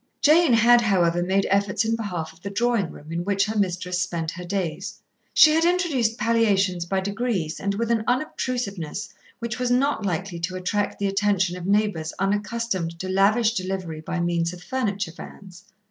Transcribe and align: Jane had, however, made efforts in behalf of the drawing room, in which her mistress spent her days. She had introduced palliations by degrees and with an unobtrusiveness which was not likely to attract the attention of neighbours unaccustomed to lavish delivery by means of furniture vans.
Jane 0.19 0.53
had, 0.53 0.81
however, 0.81 1.21
made 1.21 1.45
efforts 1.51 1.85
in 1.85 1.95
behalf 1.95 2.33
of 2.33 2.41
the 2.41 2.49
drawing 2.49 2.89
room, 2.89 3.11
in 3.11 3.23
which 3.23 3.45
her 3.45 3.55
mistress 3.55 4.01
spent 4.01 4.31
her 4.31 4.43
days. 4.43 4.97
She 5.31 5.51
had 5.51 5.63
introduced 5.63 6.17
palliations 6.17 6.85
by 6.85 7.01
degrees 7.01 7.59
and 7.59 7.75
with 7.75 7.91
an 7.91 8.03
unobtrusiveness 8.07 9.09
which 9.37 9.59
was 9.59 9.69
not 9.69 10.03
likely 10.03 10.39
to 10.39 10.55
attract 10.55 10.97
the 10.97 11.05
attention 11.07 11.55
of 11.55 11.67
neighbours 11.67 12.13
unaccustomed 12.17 12.97
to 12.97 13.07
lavish 13.09 13.53
delivery 13.53 14.01
by 14.01 14.19
means 14.19 14.53
of 14.53 14.63
furniture 14.63 15.13
vans. 15.15 15.65